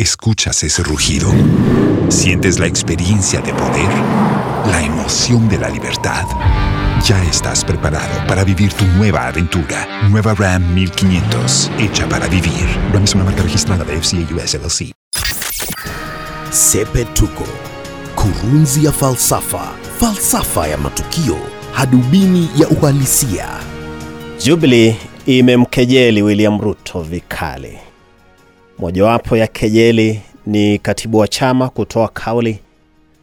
¿Escuchas 0.00 0.62
ese 0.62 0.82
rugido? 0.82 1.30
¿Sientes 2.08 2.58
la 2.58 2.66
experiencia 2.66 3.42
de 3.42 3.52
poder? 3.52 3.90
¿La 4.70 4.82
emoción 4.82 5.46
de 5.46 5.58
la 5.58 5.68
libertad? 5.68 6.24
Ya 7.04 7.22
estás 7.24 7.62
preparado 7.62 8.26
para 8.26 8.42
vivir 8.42 8.72
tu 8.72 8.86
nueva 8.96 9.26
aventura. 9.26 10.08
Nueva 10.08 10.32
Ram 10.32 10.72
1500, 10.72 11.70
hecha 11.78 12.08
para 12.08 12.28
vivir. 12.28 12.66
Ram 12.94 13.04
es 13.04 13.14
una 13.14 13.24
marca 13.24 13.42
registrada 13.42 13.84
de 13.84 14.00
FCA 14.00 14.34
US 14.34 14.54
LLC. 14.54 14.92
Sepetuko, 16.50 17.44
kurunzi 18.14 18.84
ya 18.84 18.92
falsafa, 18.92 19.74
falsafa 19.98 20.66
ya 20.66 20.78
matukio, 20.78 21.36
hadubini 21.74 22.48
ya 22.56 22.66
uhalisia. 22.68 23.48
Jubilee 24.42 24.96
imemkejeli 25.26 26.22
William 26.22 26.58
Ruto 26.58 27.02
vikali. 27.02 27.89
Mojawapo 28.80 29.36
ya 29.36 29.46
kejeli 29.46 30.20
ni 30.46 30.78
katibu 30.78 31.18
wa 31.18 31.28
chama 31.28 31.68
kutoa 31.68 32.08
kauli 32.08 32.58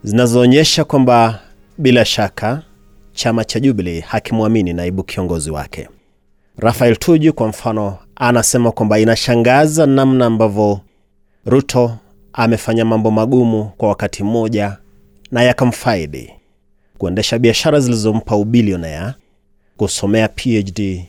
zinazoonyesha 0.04 0.84
kwamba 0.84 1.40
bila 1.78 2.06
shaka 2.06 2.62
chama 3.14 3.46
cha 3.46 3.60
Jubilee 3.60 4.00
hakimwamini 4.00 4.74
naibu 4.74 5.04
kiongozi 5.04 5.52
wake. 5.52 5.90
Rafael 6.58 6.98
Tuju 6.98 7.34
kwa 7.34 7.48
mfano 7.48 7.98
anasema 8.16 8.72
kwamba 8.72 9.00
inashangaza 9.00 9.86
namna 9.86 10.26
ambavyo 10.26 10.80
Ruto 11.46 11.98
amefanya 12.34 12.86
mambo 12.86 13.12
magumu 13.12 13.72
kwa 13.78 13.90
wakati 13.90 14.24
mmoja 14.24 14.78
na 15.32 15.44
yakamfaidi: 15.44 16.34
kuendesha 16.98 17.40
biashara 17.40 17.80
zilizompa 17.80 18.36
ubilionea, 18.36 19.14
kusomea 19.78 20.28
PhD 20.28 21.06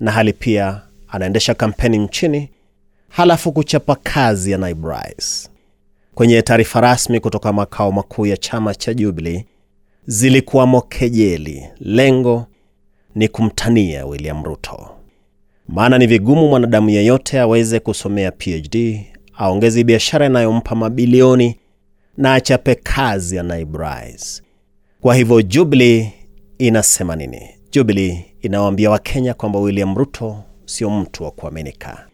na 0.00 0.10
hali 0.12 0.32
pia 0.32 0.80
anaendesha 1.08 1.54
kampeni 1.54 1.98
nchini, 1.98 2.50
halafu 3.08 3.52
kuchapa 3.52 3.94
kazi 3.94 4.50
ya 4.50 4.58
naibu 4.58 4.88
rais. 4.88 5.50
Kwenye 6.14 6.42
taarifa 6.42 6.80
rasmi 6.80 7.20
kutoka 7.20 7.52
makao 7.52 7.92
makuu 7.92 8.26
ya 8.26 8.36
chama 8.36 8.74
cha 8.74 8.94
Jubilee 8.94 9.44
zilikuwamo 10.06 10.80
kejeli. 10.80 11.66
Lengo 11.80 12.46
ni 13.14 13.28
kumtania 13.28 14.06
William 14.06 14.44
Ruto, 14.44 14.88
maana 15.68 15.98
ni 15.98 16.06
vigumu 16.06 16.48
mwanadamu 16.48 16.90
yeyote 16.90 17.40
aweze 17.40 17.80
kusomea 17.80 18.32
PhD, 18.32 19.00
aongeze 19.38 19.84
biashara 19.84 20.26
inayompa 20.26 20.74
mabilioni 20.74 21.56
na 22.16 22.34
achape 22.34 22.74
kazi 22.74 23.36
ya 23.36 23.42
naibu 23.42 23.78
rais. 23.78 24.42
Kwa 25.00 25.14
hivyo 25.14 25.42
Jubilee 25.42 26.10
inasema 26.58 27.16
nini? 27.16 27.40
Jubilee 27.72 28.24
inawaambia 28.42 28.90
Wakenya 28.90 29.34
kwamba 29.34 29.58
William 29.58 29.96
Ruto 29.96 30.42
sio 30.64 30.90
mtu 30.90 31.24
wa 31.24 31.30
kuaminika. 31.30 32.06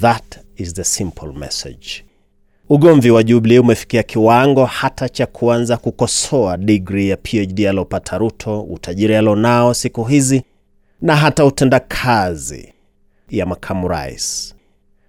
That 0.00 0.38
is 0.56 0.74
the 0.74 0.84
simple 0.84 1.32
message. 1.32 2.04
Ugomvi 2.68 3.10
wa 3.10 3.22
Jubilee 3.22 3.58
umefikia 3.58 4.02
kiwango 4.02 4.64
hata 4.64 5.08
cha 5.08 5.26
kuanza 5.26 5.76
kukosoa 5.76 6.56
digri 6.56 7.08
ya 7.08 7.16
PhD 7.16 7.66
alopata 7.68 8.18
Ruto, 8.18 8.62
utajiri 8.62 9.16
alionao 9.16 9.74
siku 9.74 10.04
hizi 10.04 10.42
na 11.02 11.16
hata 11.16 11.44
utendakazi 11.44 12.72
ya 13.30 13.46
makamu 13.46 13.88
rais. 13.88 14.54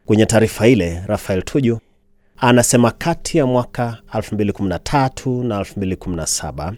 Kwenye 0.05 0.25
taarifa 0.25 0.67
ile, 0.67 1.03
Rafael 1.07 1.43
Tuju 1.43 1.79
anasema 2.37 2.91
kati 2.91 3.37
ya 3.37 3.45
mwaka 3.45 3.97
2013 4.13 5.43
na 5.43 5.59
2017 5.61 6.73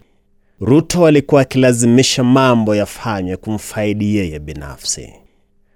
Ruto 0.62 1.06
alikuwa 1.08 1.42
akilazimisha 1.42 2.24
mambo 2.24 2.76
yafanywe 2.76 3.38
kumfaidi 3.38 4.16
yeye 4.16 4.40
binafsi, 4.40 5.14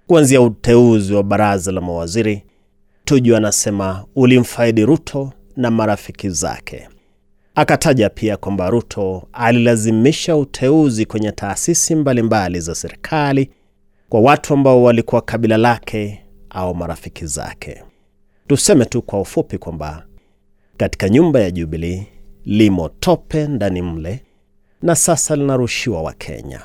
kuanzia 0.08 0.40
uteuzi 0.40 1.14
wa 1.14 1.22
baraza 1.22 1.72
la 1.72 1.80
mawaziri. 1.80 2.42
Tuju 3.04 3.36
anasema 3.36 4.04
ulimfaidi 4.16 4.84
Ruto 4.86 5.32
na 5.56 5.70
marafiki 5.70 6.30
zake. 6.30 6.88
Akataja 7.54 8.10
pia 8.10 8.36
kwamba 8.36 8.70
Ruto 8.70 9.28
alilazimisha 9.32 10.36
uteuzi 10.36 11.06
kwenye 11.06 11.32
taasisi 11.32 11.94
mbalimbali 11.94 12.60
za 12.60 12.74
serikali 12.74 13.50
kwa 14.08 14.20
watu 14.20 14.54
ambao 14.54 14.82
walikuwa 14.82 15.20
kabila 15.22 15.56
lake 15.56 16.24
au 16.50 16.74
marafiki 16.74 17.26
zake. 17.26 17.82
Tuseme 18.46 18.84
tu 18.84 19.02
kwa 19.02 19.20
ufupi 19.20 19.58
kwamba 19.58 20.06
katika 20.76 21.08
nyumba 21.08 21.40
ya 21.40 21.50
Jubilee 21.50 22.06
limo 22.44 22.88
tope 22.88 23.46
ndani 23.46 23.82
mle 23.82 24.22
na 24.82 24.94
sasa 24.94 25.36
linarushiwa 25.36 26.02
Wakenya. 26.02 26.60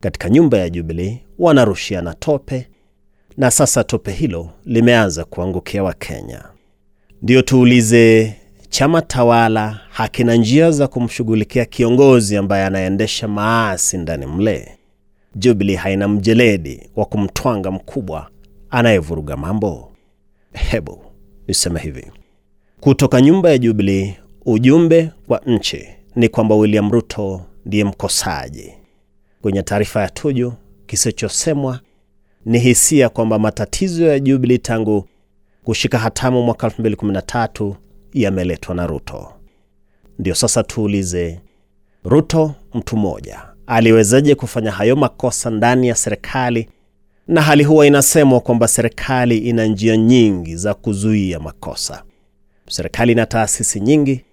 Katika 0.00 0.30
nyumba 0.30 0.58
ya 0.58 0.70
Jubilee 0.70 1.18
wanarushiana 1.38 2.14
tope 2.14 2.66
na 3.36 3.50
sasa 3.50 3.84
tope 3.84 4.12
hilo 4.12 4.50
limeanza 4.64 5.24
kuangukia 5.24 5.82
Wakenya. 5.82 6.44
Ndiyo 7.22 7.42
tuulize, 7.42 8.34
chama 8.68 9.02
tawala 9.02 9.80
hakina 9.90 10.34
njia 10.34 10.70
za 10.70 10.88
kumshughulikia 10.88 11.64
kiongozi 11.64 12.36
ambaye 12.36 12.64
anaendesha 12.64 13.28
maasi 13.28 13.98
ndani 13.98 14.26
mle? 14.26 14.68
Jubilee 15.34 15.76
haina 15.76 16.08
mjeledi 16.08 16.90
wa 16.96 17.04
kumtwanga 17.04 17.70
mkubwa 17.70 18.30
anayevuruga 18.70 19.36
mambo? 19.36 19.92
Hebu 20.52 20.98
niseme 21.48 21.80
hivi, 21.80 22.06
kutoka 22.80 23.20
nyumba 23.20 23.50
ya 23.50 23.58
Jubilee, 23.58 24.14
ujumbe 24.46 25.10
kwa 25.26 25.40
nchi 25.46 25.86
ni 26.16 26.28
kwamba 26.28 26.54
William 26.54 26.90
Ruto 26.92 27.42
ndiye 27.66 27.84
mkosaji. 27.84 28.72
Kwenye 29.42 29.62
taarifa 29.62 30.02
ya 30.02 30.08
Tuju, 30.10 30.52
kisichosemwa 30.86 31.80
ni 32.44 32.58
hisia 32.58 33.08
kwamba 33.08 33.38
matatizo 33.38 34.04
ya 34.06 34.18
Jubilee 34.20 34.58
tangu 34.58 35.08
kushika 35.64 35.98
hatamu 35.98 36.42
mwaka 36.42 36.66
2013 36.68 37.74
yameletwa 38.14 38.74
na 38.74 38.86
Ruto. 38.86 39.32
Ndio 40.18 40.34
sasa 40.34 40.62
tuulize, 40.62 41.40
Ruto 42.04 42.54
mtu 42.74 42.96
mmoja 42.96 43.42
aliwezaje 43.66 44.34
kufanya 44.34 44.70
hayo 44.70 44.96
makosa 44.96 45.50
ndani 45.50 45.88
ya 45.88 45.94
serikali, 45.94 46.68
na 47.28 47.42
hali 47.42 47.64
huwa 47.64 47.86
inasemwa 47.86 48.40
kwamba 48.40 48.68
serikali 48.68 49.38
ina 49.38 49.66
njia 49.66 49.96
nyingi 49.96 50.56
za 50.56 50.74
kuzuia 50.74 51.40
makosa. 51.40 52.02
Serikali 52.68 53.12
ina 53.12 53.26
taasisi 53.26 53.80
nyingi 53.80 54.24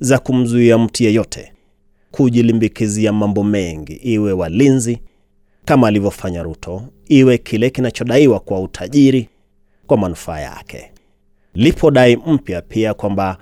za 0.00 0.18
kumzuia 0.18 0.78
mtu 0.78 1.02
yeyote 1.04 1.52
kujilimbikizia 2.10 3.12
mambo 3.12 3.44
mengi, 3.44 3.92
iwe 3.92 4.32
walinzi 4.32 4.98
kama 5.64 5.88
alivyofanya 5.88 6.42
Ruto, 6.42 6.82
iwe 7.08 7.38
kile 7.38 7.70
kinachodaiwa 7.70 8.40
kwa 8.40 8.60
utajiri 8.60 9.28
kwa 9.86 9.96
manufaa 9.96 10.40
yake. 10.40 10.92
Lipo 11.54 11.90
dai 11.90 12.16
mpya 12.16 12.62
pia 12.62 12.94
kwamba 12.94 13.38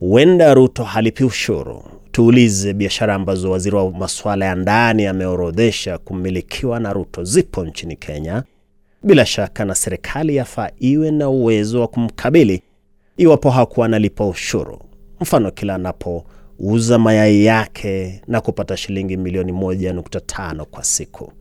huenda 0.00 0.54
Ruto 0.54 0.84
halipi 0.84 1.24
ushuru. 1.24 1.84
Tuulize, 2.12 2.72
biashara 2.72 3.14
ambazo 3.14 3.50
waziri 3.50 3.76
wa 3.76 3.90
masuala 3.90 4.44
ya 4.46 4.54
ndani 4.54 5.06
ameorodhesha 5.06 5.98
kumilikiwa 5.98 6.80
na 6.80 6.92
Ruto 6.92 7.24
zipo 7.24 7.64
nchini 7.64 7.96
Kenya. 7.96 8.42
Bila 9.02 9.26
shaka 9.26 9.64
na 9.64 9.74
serikali 9.74 10.36
yafaa 10.36 10.70
iwe 10.78 11.10
na 11.10 11.28
uwezo 11.28 11.80
wa 11.80 11.88
kumkabili 11.88 12.62
iwapo 13.16 13.50
hakuwa 13.50 13.86
analipa 13.86 14.26
ushuru. 14.26 14.78
Mfano, 15.20 15.50
kila 15.50 15.74
anapouza 16.60 16.98
mayai 16.98 17.44
yake 17.44 18.22
na 18.26 18.40
kupata 18.40 18.76
shilingi 18.76 19.16
milioni 19.16 19.52
1.5 19.52 20.64
kwa 20.64 20.84
siku. 20.84 21.32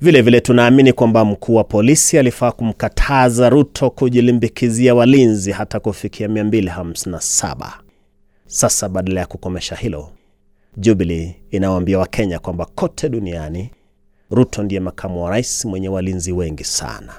Vilevile 0.00 0.22
vile 0.22 0.40
tunaamini 0.40 0.92
kwamba 0.92 1.24
mkuu 1.24 1.54
wa 1.54 1.64
polisi 1.64 2.18
alifaa 2.18 2.52
kumkataza 2.52 3.48
Ruto 3.50 3.90
kujilimbikizia 3.90 4.94
walinzi 4.94 5.52
hata 5.52 5.80
kufikia 5.80 6.28
257. 6.28 7.72
Sasa 8.46 8.88
badala 8.88 9.20
ya 9.20 9.26
kukomesha 9.26 9.76
hilo, 9.76 10.10
Jubilee 10.76 11.34
inawaambia 11.50 11.98
Wakenya 11.98 12.38
kwamba 12.38 12.64
kote 12.66 13.08
duniani 13.08 13.70
Ruto 14.30 14.62
ndiye 14.62 14.80
makamu 14.80 15.24
wa 15.24 15.30
rais 15.30 15.64
mwenye 15.64 15.88
walinzi 15.88 16.32
wengi 16.32 16.64
sana. 16.64 17.12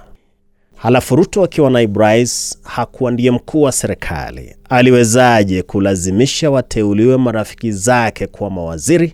Halafu 0.81 1.15
Ruto 1.15 1.43
akiwa 1.43 1.69
naibu 1.69 1.99
rais 1.99 2.59
hakuwa 2.63 3.11
ndiye 3.11 3.31
mkuu 3.31 3.61
wa 3.61 3.71
serikali. 3.71 4.55
Aliwezaje 4.69 5.61
kulazimisha 5.63 6.51
wateuliwe 6.51 7.17
marafiki 7.17 7.71
zake 7.71 8.27
kuwa 8.27 8.49
mawaziri 8.49 9.13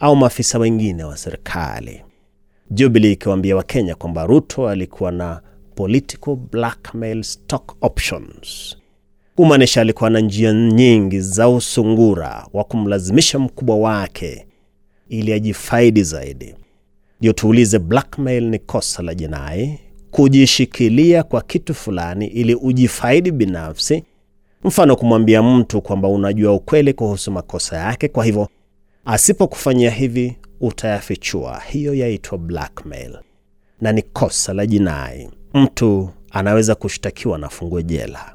au 0.00 0.16
maafisa 0.16 0.58
wengine 0.58 1.04
wa 1.04 1.16
serikali? 1.16 2.02
Jubilee 2.70 3.12
ikiwaambia 3.12 3.56
Wakenya 3.56 3.94
kwamba 3.94 4.26
Ruto 4.26 4.68
alikuwa 4.68 5.12
na 5.12 5.40
political 5.74 6.36
blackmail 6.36 7.22
stock 7.22 7.76
options, 7.80 8.76
kumaanisha 9.36 9.80
alikuwa 9.80 10.10
na 10.10 10.20
njia 10.20 10.52
nyingi 10.52 11.20
za 11.20 11.48
usungura 11.48 12.46
wa 12.52 12.64
kumlazimisha 12.64 13.38
mkubwa 13.38 13.76
wake 13.76 14.46
ili 15.08 15.32
ajifaidi 15.32 16.02
zaidi. 16.02 16.54
Ndio 17.20 17.32
tuulize, 17.32 17.78
blackmail 17.78 18.44
ni 18.48 18.58
kosa 18.58 19.02
la 19.02 19.14
jinai, 19.14 19.78
kujishikilia 20.14 21.22
kwa 21.22 21.42
kitu 21.42 21.74
fulani 21.74 22.26
ili 22.26 22.54
ujifaidi 22.54 23.30
binafsi, 23.30 24.04
mfano 24.64 24.96
kumwambia 24.96 25.42
mtu 25.42 25.82
kwamba 25.82 26.08
unajua 26.08 26.52
ukweli 26.52 26.92
kuhusu 26.92 27.30
makosa 27.32 27.76
yake, 27.76 28.08
kwa 28.08 28.24
hivyo 28.24 28.48
asipokufanyia 29.04 29.90
hivi 29.90 30.36
utayafichua. 30.60 31.60
Hiyo 31.70 31.94
yaitwa 31.94 32.38
blackmail 32.38 33.18
na 33.80 33.92
ni 33.92 34.02
kosa 34.02 34.54
la 34.54 34.66
jinai. 34.66 35.30
Mtu 35.54 36.10
anaweza 36.30 36.74
kushtakiwa 36.74 37.38
na 37.38 37.48
fungwe 37.48 37.82
jela. 37.82 38.34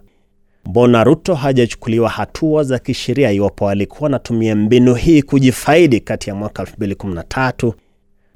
mbona 0.65 1.03
Ruto 1.03 1.35
hajachukuliwa 1.35 2.09
hatua 2.09 2.63
za 2.63 2.79
kisheria 2.79 3.31
iwapo 3.31 3.69
alikuwa 3.69 4.09
anatumia 4.09 4.55
mbinu 4.55 4.95
hii 4.95 5.21
kujifaidi 5.21 5.99
kati 5.99 6.29
ya 6.29 6.35
mwaka 6.35 6.63
2013 6.63 7.73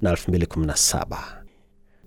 na 0.01 0.11
2017? 0.13 1.42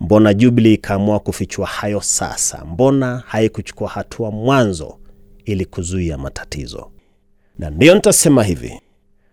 Mbona 0.00 0.34
Jubilee 0.34 0.72
ikaamua 0.74 1.20
kufichua 1.20 1.66
hayo 1.66 2.00
sasa? 2.00 2.64
Mbona 2.64 3.22
haikuchukua 3.26 3.88
hatua 3.88 4.30
mwanzo 4.30 4.98
ili 5.44 5.64
kuzuia 5.64 6.18
matatizo? 6.18 6.90
Na 7.58 7.70
ndiyo 7.70 7.94
nitasema 7.94 8.44
hivi, 8.44 8.80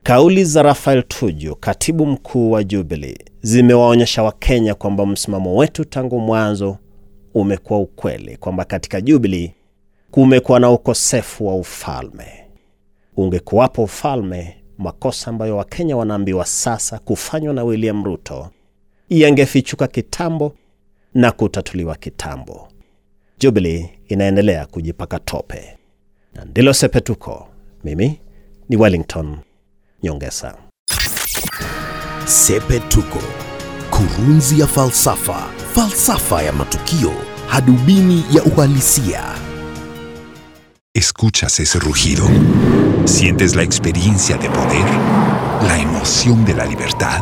kauli 0.04 0.46
za 0.46 0.62
Rafael 0.64 1.04
Tuju, 1.04 1.56
katibu 1.56 2.06
mkuu 2.06 2.52
wa 2.52 2.64
Jubilee, 2.64 3.18
zimewaonyesha 3.42 4.24
Wakenya 4.24 4.76
kwamba 4.76 5.06
msimamo 5.06 5.56
wetu 5.56 5.86
tangu 5.86 6.20
mwanzo 6.20 6.78
umekuwa 7.34 7.80
ukweli, 7.80 8.38
kwamba 8.38 8.66
katika 8.66 9.02
Jubilee 9.02 9.52
kumekuwa 10.12 10.60
na 10.60 10.72
ukosefu 10.72 11.48
wa 11.48 11.56
ufalme. 11.56 12.26
Ungekuwapo 13.18 13.84
ufalme, 13.84 14.58
makosa 14.78 15.30
ambayo 15.32 15.58
Wakenya 15.58 15.98
wanaambiwa 15.98 16.46
sasa 16.46 17.00
kufanywa 17.00 17.54
na 17.54 17.64
William 17.64 18.04
Ruto 18.06 18.50
yangefichuka 19.22 19.88
kitambo 19.88 20.56
na 21.14 21.32
kutatuliwa 21.32 21.96
kitambo. 21.96 22.68
Jubilee 23.40 23.90
inaendelea 24.08 24.66
kujipaka 24.66 25.20
tope, 25.20 25.78
na 26.34 26.46
ndilo 26.46 26.74
sepetuko. 26.74 27.48
Mimi 27.84 28.20
ni 28.70 28.76
Wellington 28.78 29.38
Nyongesa. 30.04 30.58
Sepetuko, 32.26 33.20
kurunzi 33.90 34.60
ya 34.60 34.68
falsafa, 34.68 35.50
falsafa 35.74 36.42
ya 36.44 36.54
matukio, 36.54 37.12
hadubini 37.48 38.24
ya 38.34 38.44
uhalisia. 38.44 39.24
Escuchas 40.94 41.60
ese 41.60 41.80
rugido. 41.80 42.24
Sientes 43.06 43.56
la 43.56 43.64
experiencia 43.64 44.38
de 44.38 44.50
poder, 44.50 44.86
la 45.68 45.78
emoción 45.78 46.46
de 46.46 46.54
la 46.54 46.66
libertad. 46.66 47.22